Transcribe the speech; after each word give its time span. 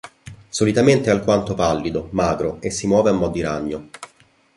Solitamente, 0.49 1.11
è 1.11 1.13
alquanto 1.13 1.53
pallido, 1.53 2.07
magro 2.13 2.57
e 2.59 2.71
si 2.71 2.87
muove 2.87 3.11
a 3.11 3.13
mo' 3.13 3.29
di 3.29 3.41
ragno. 3.41 3.89